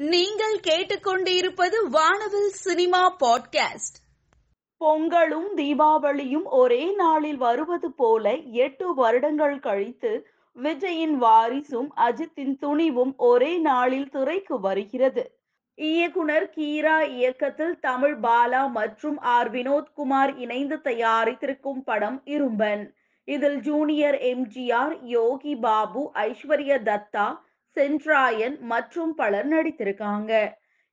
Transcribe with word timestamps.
நீங்கள் 0.00 0.58
கேட்டுக்கொண்டிருப்பது 0.58 1.88
வானவில் 1.90 2.48
சினிமா 2.48 3.16
பாட்காஸ்ட். 3.16 3.98
பொங்கலும் 4.76 5.56
தீபாவளியும் 5.56 6.44
ஒரே 6.44 6.94
நாளில் 6.94 7.36
வருவது 7.36 7.92
போல 7.92 8.36
எட்டு 8.36 8.94
வருடங்கள் 8.94 9.58
கழித்து 9.58 10.26
விஜயின் 10.62 11.16
வாரிசும் 11.20 11.88
அஜித்தின் 11.96 12.56
துணிவும் 12.58 13.14
ஒரே 13.16 13.58
நாளில் 13.58 14.08
துறைக்கு 14.08 14.60
வருகிறது. 14.60 15.38
இயக்குனர் 15.74 16.50
கீரா 16.56 17.02
இயக்கத்தில் 17.02 17.78
தமிழ் 17.78 18.16
பாலா 18.22 18.70
மற்றும் 18.70 19.18
ஆர் 19.18 19.50
வினோத்குமார் 19.50 20.36
இணைந்து 20.36 20.76
தயாரித்திருக்கும் 20.76 21.82
படம் 21.84 22.22
இரும்பன். 22.24 22.94
இதில் 23.24 23.60
ஜூனியர் 23.60 24.14
எம்ஜிஆர் 24.14 24.98
யோகி 25.02 25.56
பாபு 25.56 26.10
ஐஸ்வர்யா 26.14 26.82
தத்தா 26.82 27.48
சென்ட்ராயன் 27.76 28.56
மற்றும் 28.60 29.14
பலர் 29.14 29.48
நடித்திருக்காங்க. 29.48 30.32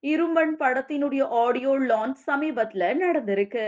இரும்பன் 0.03 0.53
படத்தினுடைய 0.59 1.23
ஆடியோ 1.43 1.79
லான்ச் 1.79 2.19
சமீபத்துல 2.27 2.91
நடந்திருக்கு. 3.03 3.67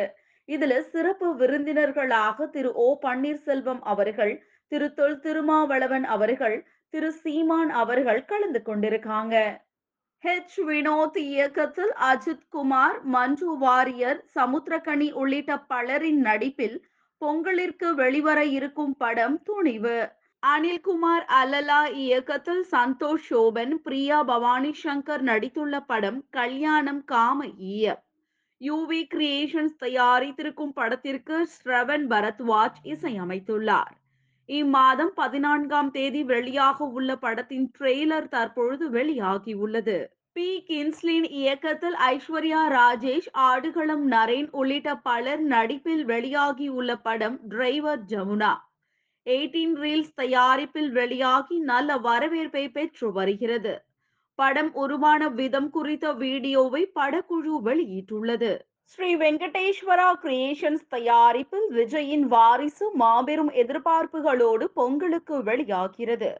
இதுல 0.49 0.79
சிறப்பு 0.79 1.27
விருந்தினர்களாக 1.35 2.49
திரு 2.49 2.71
ஓ 2.73 2.99
பன்னீர்செல்வம் 3.01 3.81
அவர்கள் 3.83 4.33
திரு 4.71 4.93
தொல் 4.93 5.19
திருமாவளவன் 5.19 6.03
அவர்கள் 6.03 6.57
திரு 6.93 7.11
சீமான் 7.13 7.69
அவர்கள் 7.69 8.25
கலந்து 8.25 8.61
கொண்டிருக்காங்க. 8.65 9.35
ஹெச் 10.23 10.57
வினோத் 10.67 11.17
இயக்கத்தில் 11.17 11.91
அஜித் 12.01 12.47
குமார் 12.49 13.03
மஞ்சு 13.03 13.57
வாரியர் 13.57 14.25
சமுத்திரகனி 14.35 15.11
உள்ளிட்ட 15.11 15.57
பலரின் 15.67 16.21
நடிப்பில் 16.21 16.77
பொங்கலிற்கு 17.21 17.93
வெளிவர 17.93 18.39
இருக்கும் 18.45 18.95
படம் 18.95 19.37
துணிவு. 19.43 19.99
அனில்குமார் 20.43 21.25
அலலா 21.39 21.79
இயக்கத்தில் 21.93 22.61
சந்தோஷ் 22.71 23.25
சோபன் 23.29 23.73
பிரியா 23.83 24.23
பவானி 24.23 24.71
சங்கர் 24.83 25.23
நடித்துள்ள 25.23 25.79
படம் 25.85 26.19
கல்யாணம் 26.29 27.01
காம 27.05 27.47
ஈய 27.57 28.03
யூவி 28.61 28.99
கிரியேஷன்ஸ் 29.13 29.75
தயாரித்திருக்கும் 29.79 30.71
படத்திற்கு 30.73 31.47
ஸ்ரவன் 31.55 32.05
பரத்வாஜ் 32.07 32.79
இசையமைத்துள்ளார். 32.83 33.93
இம்மாதம் 34.49 35.13
பதினான்காம் 35.15 35.91
தேதி 35.91 36.23
வெளியாக 36.23 36.87
உள்ள 36.91 37.15
படத்தின் 37.15 37.67
ட்ரெய்லர் 37.79 38.27
தற்பொழுது 38.27 38.89
வெளியாகியுள்ளது. 38.89 39.97
பி. 40.33 40.63
கின்ஸ்லின் 40.63 41.27
இயக்கத்தில் 41.33 41.97
ஐஸ்வர்யா 42.07 42.63
ராஜேஷ் 42.69 43.29
ஆடுகளம் 43.31 44.11
நரேன் 44.11 44.49
உள்ளிட்ட 44.51 44.95
பலர் 44.95 45.43
நடிப்பில் 45.43 46.05
வெளியாகியுள்ள 46.07 46.95
படம் 47.03 47.39
டிரைவர் 47.47 48.03
ஜமுனா. 48.05 48.53
எயிட்டீன் 49.33 49.73
ரீல்ஸ் 49.83 50.13
தயாரிப்பில் 50.15 50.91
வெளியாகி 50.91 51.57
நல்ல 51.71 51.97
வரவேற்பை 51.97 52.63
பெற்று 52.69 53.07
வருகிறது. 53.11 53.73
படம் 54.39 54.71
உருவான 54.73 55.21
விதம் 55.39 55.69
குறித்த 55.69 56.13
வீடியோவை 56.13 56.81
படக்குழு 56.99 57.53
வெளியிட்டுள்ளது. 57.67 58.51
ஸ்ரீ 58.83 59.09
வெங்கடேஸ்வரா 59.15 60.07
கிரியேஷன்ஸ் 60.23 60.85
தயாரிப்பில் 60.89 61.67
விஜயின் 61.71 62.25
வாரிசு 62.27 62.85
மாபெரும் 62.93 63.51
எதிர்பார்ப்புகளோடு 63.63 64.67
பொங்கலுக்கு 64.79 65.37
வெளியாகிறது. 65.43 66.31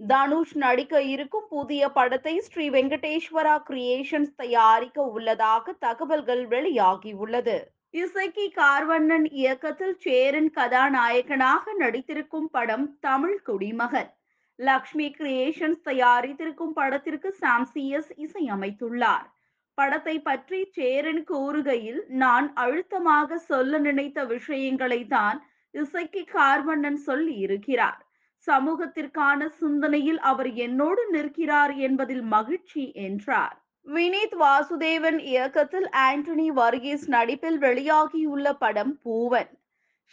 தனுஷ் 0.00 0.54
நடிக்க 0.56 1.00
இருக்கும் 1.14 1.46
புதிய 1.48 1.88
படத்தை 1.88 2.34
ஸ்ரீ 2.40 2.66
வெங்கடேஸ்வரா 2.70 3.56
கிரியேஷன்ஸ் 3.70 4.32
தயாரிக்க 4.36 4.98
உள்ளதாக 5.16 5.74
தகவல்கள் 5.86 6.44
வெளியாகியுள்ளது. 6.48 7.58
இசைக்கு 7.94 8.44
கார்வண்ணன் 8.56 9.26
இயக்கத்தில் 9.32 9.94
சேரன் 9.96 10.48
கதாநாயகனாக 10.56 11.72
நடித்திருக்கும் 11.78 12.48
படம் 12.50 12.84
தமிழ் 13.00 13.38
குடிமகன். 13.46 14.10
லக்ஷ்மி 14.58 15.06
கிரியேஷன்ஸ் 15.10 15.80
தயாரித்திருக்கும் 15.84 16.74
படத்திற்கு 16.78 17.30
சாம்சியஸ் 17.42 18.10
இசையமைத்துள்ளார். 18.24 19.26
படத்தை 19.78 20.16
பற்றி 20.20 20.60
சேரன் 20.76 21.22
கூறுகையில் 21.30 22.00
நான் 22.22 22.48
அழுத்தமாக 22.54 23.38
சொல்ல 23.50 23.78
நினைத்த 23.78 24.24
விஷயங்களை 24.24 25.00
தான் 25.06 25.38
இசைக்கு 25.74 26.24
கார்வண்ணன் 26.36 27.00
சொல்லி 27.08 27.36
இருக்கிறார் 27.46 28.02
சமூகத்திற்கான 28.48 29.48
சிந்தனையில் 29.60 30.20
அவர் 30.30 30.50
என்னோடு 30.66 31.04
நிற்கிறார் 31.10 31.74
என்பதில் 31.86 32.24
மகிழ்ச்சி 32.34 32.84
என்றார். 33.06 33.56
வினீத் 33.88 34.34
வாசுதேவன் 34.40 35.18
இயக்கத்தில் 35.18 35.88
ஆண்டனி 35.96 36.46
வர்கீஸ் 36.52 37.08
நடிப்பில் 37.08 37.58
வெளியாகியுள்ள 37.58 38.52
படம் 38.52 39.00
பூவன். 39.04 39.50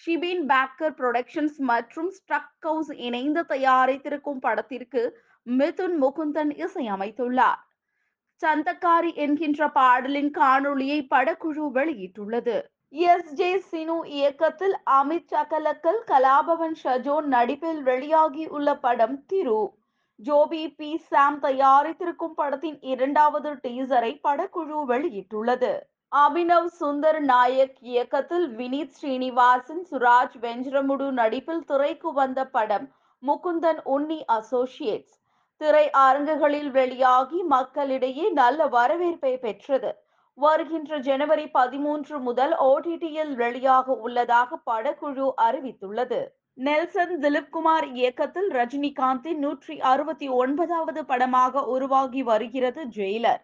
ஷிபின் 0.03 0.43
பேக்கர் 0.47 0.95
புரொடக்ஷன்ஸ் 0.97 1.57
மற்றும் 1.61 2.11
ஸ்ட்ரக் 2.11 2.53
ஹவுஸ் 2.61 2.91
இணைந்து 2.97 3.41
தயாரித்திருக்கும் 3.41 4.39
படத்திற்கு 4.39 5.01
மிதுன் 5.47 6.03
முகுந்தன் 6.03 6.51
இசையமைத்துள்ளார். 6.57 7.61
சந்தக்காரி 8.41 9.13
என்கின்ற 9.15 9.69
பாடலின் 9.69 10.31
காணொளியை 10.37 11.07
படக்குழு 11.15 11.65
வெளியிட்டுள்ளது. 11.73 12.57
எஸ். 12.89 13.33
ஜே. 13.33 13.63
சினு 13.71 14.05
இயக்கத்தில் 14.05 14.75
அமித் 14.91 15.29
சகலக்கல் 15.31 16.01
கலாபவன் 16.07 16.75
ஷஜோன் 16.83 17.27
நடிப்பில் 17.27 17.81
வெளியாகி 17.81 18.47
உள்ள 18.47 18.77
படம் 18.77 19.25
திரு. 19.25 19.61
ஜோபி 20.19 20.75
பி 20.77 20.97
சாம் 20.97 21.41
தயாரித்திருக்கும் 21.41 22.35
படத்தின் 22.35 22.77
இரண்டாவது 22.81 23.53
டீசரை 23.53 24.11
படக்குழு 24.23 24.77
வெளியிட்டுள்ளது. 24.87 25.79
அபினவ் 26.11 26.67
சுந்தர் 26.79 27.19
நாயக் 27.19 27.75
இயக்கத்தில் 27.81 28.57
வினீத் 28.57 28.93
ஸ்ரீனிவாசன் 28.99 29.85
சுராஜ் 29.91 30.37
வெஞ்சரமுடு 30.41 31.11
நடிப்பில் 31.11 31.63
திரைக்கு 31.63 32.13
வந்த 32.13 32.47
படம் 32.47 32.87
முகுந்தன் 33.23 33.81
உன்னி 33.85 34.19
அசோசியேட்ஸ். 34.31 35.15
திரை 35.61 35.89
அரங்குகளில் 35.91 36.71
வெளியாகி 36.71 37.43
மக்களிடையே 37.43 38.29
நல்ல 38.29 38.67
வரவேற்பை 38.67 39.37
பெற்றது. 39.37 39.91
வருகின்ற 40.33 40.97
ஜனவரி 40.99 41.47
பதிமூன்று 41.47 42.19
முதல் 42.19 42.55
ஓடிடியில் 42.59 43.35
வெளியாக 43.35 43.85
உள்ளதாக 43.85 44.59
படக்குழு 44.71 45.27
அறிவித்துள்ளது. 45.41 46.21
நெல்சன் 46.57 47.15
திலீப்குமார் 47.23 47.85
இயக்கத்தில் 47.93 48.49
ரஜினிகாந்தின் 48.49 49.41
நூற்றி 49.45 49.75
அறுபத்தி 49.81 50.27
ஒன்பதாவது 50.27 51.05
படமாக 51.05 51.63
உருவாகி 51.65 52.21
வருகிறது 52.23 52.81
ஜெயிலர். 52.97 53.41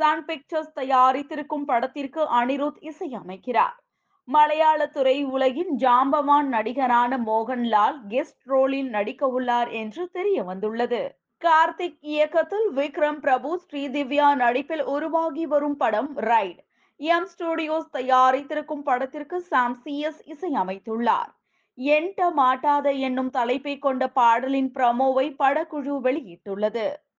சன் 0.00 0.24
பிக்சர்ஸ் 0.24 0.74
தயாரித்திருக்கும் 0.80 1.64
படத்திற்கு 1.64 2.22
அனிருத் 2.40 2.80
இசையமைக்கிறார். 2.90 3.76
மலையாள 4.28 4.80
துறை 4.86 5.16
உலகின் 5.24 5.72
ஜாம்பவான் 5.78 6.48
நடிகரான 6.56 7.12
மோகன்லால் 7.28 7.98
கெஸ்ட் 8.08 8.44
ரோலில் 8.44 8.90
நடிக்க 8.90 9.26
உள்ளார் 9.26 9.70
என்று 9.82 10.08
தெரிய 10.12 10.44
வந்துள்ளது 10.44 11.02
கார்த்திக் 11.42 12.00
இயக்கத்தில் 12.14 12.68
விக்ரம் 12.74 13.20
பிரபு 13.20 13.50
ஸ்ரீதிவ்யா 13.62 14.28
நடிப்பில் 14.34 14.84
உருவாகி 14.96 15.46
வரும் 15.46 15.76
படம் 15.76 16.10
ரைட் 16.30 16.60
எம் 17.00 17.28
ஸ்டுடியோஸ் 17.32 17.92
தயாரித்திருக்கும் 17.92 18.84
படத்திற்கு 18.88 19.40
சாம் 19.42 19.78
சிஎஸ் 19.84 20.20
இசையமைத்துள்ளார். 20.34 21.32
என்ட 21.78 22.30
மாட்டாத 22.32 22.92
என்னும் 22.92 23.30
தலைப்பை 23.30 23.78
கொண்ட 23.78 24.08
பாடலின் 24.10 24.70
பிரமோவை 24.74 25.26
படக்குழு 25.38 25.94
வெளியிட்டுள்ளது. 26.06 26.86